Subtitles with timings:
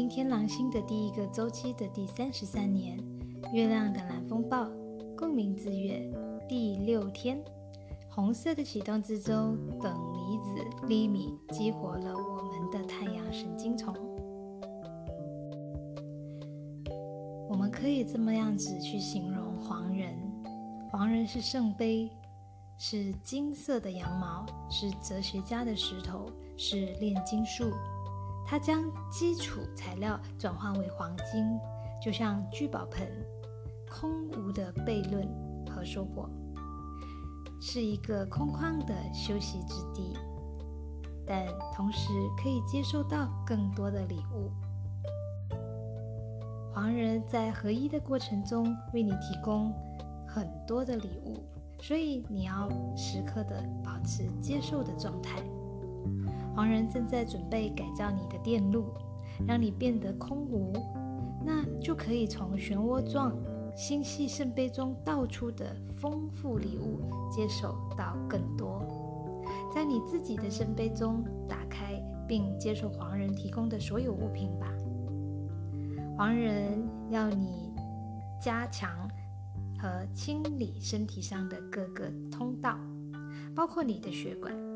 [0.00, 2.98] 今天狼星的第一个周期的第三十三年，
[3.52, 4.66] 月亮的蓝风暴
[5.14, 6.10] 共鸣之月
[6.48, 7.38] 第六天，
[8.08, 13.94] 红色的启动之舟等离子粒米激活了我们的太阳神经丛。
[17.46, 20.16] 我们可以这么样子去形容黄人：
[20.90, 22.10] 黄人是圣杯，
[22.78, 26.24] 是金色的羊毛，是哲学家的石头，
[26.56, 27.70] 是炼金术。
[28.46, 31.58] 它将基础材料转化为黄金，
[32.02, 33.06] 就像聚宝盆，
[33.88, 35.28] 空无的悖论
[35.68, 36.28] 和说过，
[37.60, 40.16] 是一个空旷的休息之地，
[41.24, 42.08] 但同时
[42.42, 44.50] 可以接受到更多的礼物。
[46.72, 49.72] 黄人在合一的过程中为你提供
[50.26, 51.44] 很多的礼物，
[51.80, 55.42] 所以你要时刻的保持接受的状态。
[56.54, 58.86] 黄人正在准备改造你的电路，
[59.46, 60.72] 让你变得空无，
[61.44, 63.32] 那就可以从漩涡状
[63.76, 68.82] 星系圣杯中倒出的丰富礼物接受到更多。
[69.72, 74.66] 在你自己的圣杯中打开并接受黄人提供的所有物品吧。
[76.16, 77.72] 黄人要你
[78.42, 78.90] 加强
[79.78, 82.76] 和清理身体上的各个通道，
[83.54, 84.69] 包括你的血管。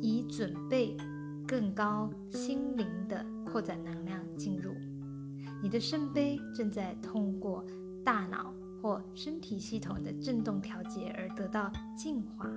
[0.00, 0.96] 以准备
[1.46, 4.72] 更高心灵的扩展能量进入
[5.62, 7.64] 你的圣杯，正在通过
[8.04, 12.48] 大脑或身体系统的振动调节而得到净化，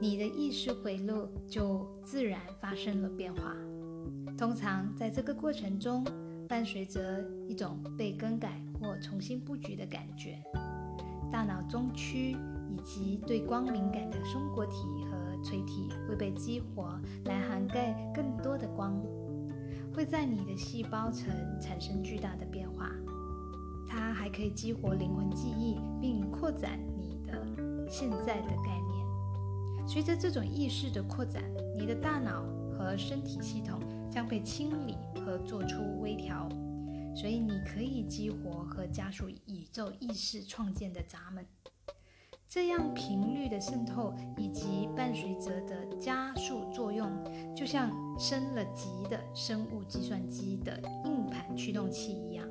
[0.00, 3.54] 你的意识回路就自然发生了变化。
[4.38, 6.04] 通常在这个过程中，
[6.48, 10.42] 伴随着一种被更改或重新布局的感觉，
[11.30, 12.36] 大脑中区
[12.70, 15.23] 以及对光敏感的松果体和。
[15.44, 18.98] 垂体会被激活，来涵盖更多的光，
[19.94, 21.28] 会在你的细胞层
[21.60, 22.90] 产生巨大的变化。
[23.86, 27.46] 它还可以激活灵魂记忆，并扩展你的
[27.88, 29.86] 现在的概念。
[29.86, 31.44] 随着这种意识的扩展，
[31.78, 33.78] 你的大脑和身体系统
[34.10, 36.48] 将被清理和做出微调，
[37.14, 41.46] 所以你可以激活和加速宇宙意识创建的闸门。
[42.48, 47.10] 这样频率的渗透以及伴随着的加速作用，
[47.54, 52.46] 就像升了级的生物计算机的硬盘驱动器一样，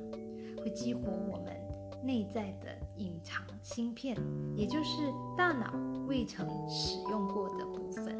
[0.58, 1.56] 会激活我们
[2.02, 4.14] 内在的隐藏芯片，
[4.54, 5.72] 也就是大脑
[6.06, 8.14] 未曾使用过的部分。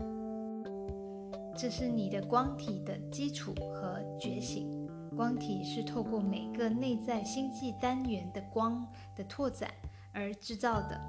[1.55, 4.73] 这是你的光体的基础和觉醒。
[5.15, 8.85] 光体是透过每个内在星际单元的光
[9.15, 9.71] 的拓展
[10.13, 11.01] 而制造的。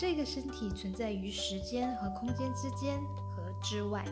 [0.00, 2.98] 这个身体存在于时间和空间之间
[3.36, 4.02] 和之外，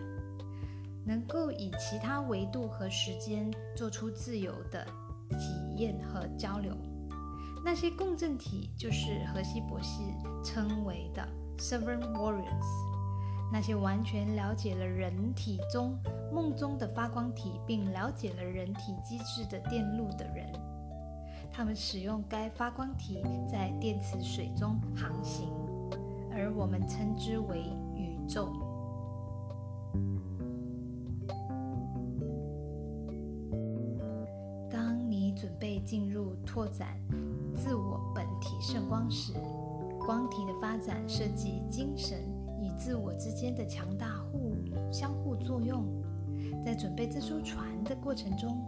[1.06, 4.84] 能够以其他维度和时间做出自由的
[5.30, 6.76] 体验和交流。
[7.64, 10.02] 那些共振体就是荷西博士
[10.44, 15.98] 称为的 Seven Warriors，那些完全了解了人体中
[16.30, 20.52] 梦中的发光体，并了解了人体机制的电路的人。
[21.50, 25.48] 他们使用该发光体在电磁水中航行。
[26.30, 28.48] 而我们称之为宇宙。
[34.70, 37.00] 当你准备进入拓展
[37.54, 39.32] 自我本体圣光时，
[40.06, 42.18] 光体的发展涉及精神
[42.60, 44.54] 与自我之间的强大互
[44.92, 45.84] 相互作用。
[46.64, 48.64] 在准备这艘船的过程中，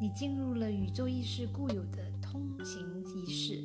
[0.00, 3.62] 你进入了宇宙意识固有的通行仪式。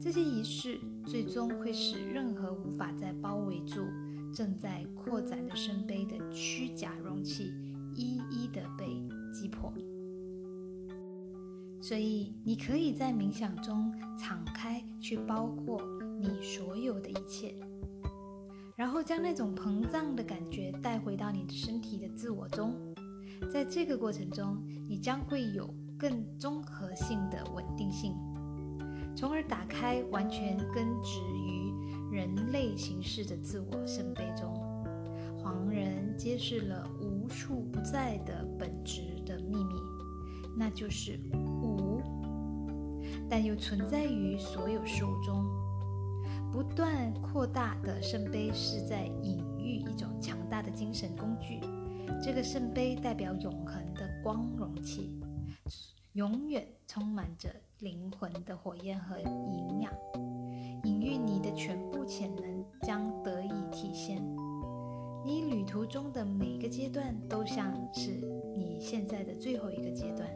[0.00, 3.86] 这些仪式最终会使任何无法再包围住
[4.32, 7.52] 正在扩展的圣杯的虚假容器
[7.94, 8.86] 一一的被
[9.32, 9.72] 击破。
[11.80, 15.82] 所以，你可以在冥想中敞开去包括
[16.18, 17.54] 你所有的一切，
[18.74, 22.74] 然后将那种膨胀的感觉带回到你的身体的自我中。
[23.52, 24.56] 在这个过程中，
[24.88, 25.68] 你将会有
[25.98, 28.14] 更综合性的稳定性。
[29.16, 31.72] 从而打开完全根植于
[32.12, 34.54] 人类形式的自我圣杯中，
[35.38, 39.74] 黄人揭示了无处不在的本质的秘密，
[40.56, 42.00] 那就是无，
[43.28, 45.44] 但又存在于所有事物中。
[46.52, 51.58] 不断扩大的圣杯是在隐喻一种强大的精神工具，
[52.22, 55.10] 这个圣杯代表永恒的光容器，
[56.14, 57.48] 永远充满着。
[57.80, 59.92] 灵魂的火焰和营养，
[60.84, 64.24] 隐喻你的全部潜能将得以体现。
[65.22, 68.12] 你旅途中的每个阶段都像是
[68.56, 70.26] 你现在的最后一个阶段，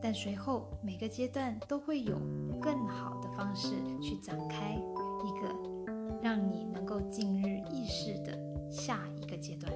[0.00, 2.16] 但随后每个阶段都会有
[2.60, 3.70] 更好的方式
[4.00, 8.38] 去展开一个让你能够进入意识的
[8.70, 9.72] 下一个阶段。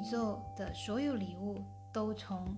[0.00, 1.62] 宇宙的所有礼物
[1.92, 2.56] 都从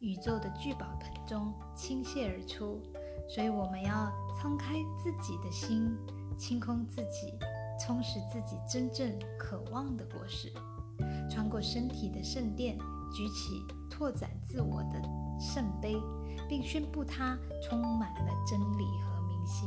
[0.00, 2.82] 宇宙的聚宝盆中倾泻而出，
[3.28, 5.96] 所以我们要敞开自己的心，
[6.36, 7.38] 清空自己。
[7.78, 10.52] 充实自己真正渴望的果实，
[11.30, 12.76] 穿过身体的圣殿，
[13.10, 15.00] 举起拓展自我的
[15.40, 15.96] 圣杯，
[16.46, 19.64] 并宣布它充满了真理和明晰，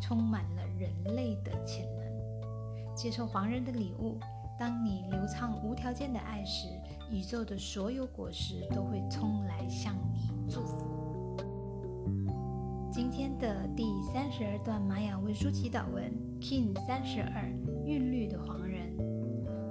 [0.00, 2.94] 充满了人类的潜能。
[2.94, 4.20] 接受黄人的礼物，
[4.58, 6.66] 当你流畅无条件的爱时，
[7.12, 11.36] 宇宙的所有果实都会冲来向你祝福。
[12.90, 17.48] 今天的第三十二段玛雅文书祈祷文，King 三十二
[17.84, 18.96] 韵律的黄人。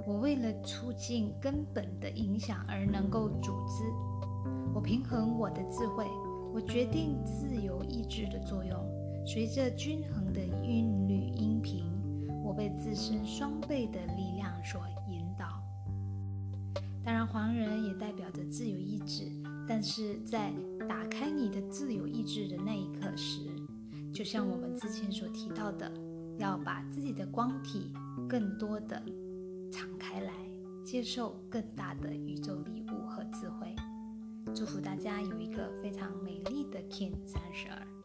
[0.06, 3.84] 我为了促进根本的影响而能够组织，
[4.74, 6.06] 我平衡我的智慧，
[6.54, 8.74] 我决定自由意志的作用。
[9.26, 11.47] 随着均衡的韵律音，
[12.78, 15.62] 自身双倍的力量所引导。
[17.04, 19.30] 当然，黄人也代表着自由意志。
[19.66, 20.50] 但是在
[20.88, 23.40] 打开你的自由意志的那一刻时，
[24.14, 25.92] 就像我们之前所提到的，
[26.38, 27.92] 要把自己的光体
[28.26, 29.02] 更多的
[29.70, 30.32] 敞开来，
[30.82, 33.74] 接受更大的宇宙礼物和智慧。
[34.54, 37.97] 祝福大家有一个非常美丽的 King 三十二。